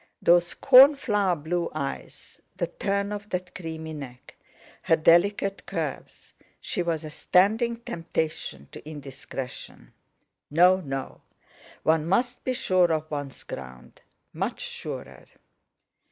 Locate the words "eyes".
1.75-2.41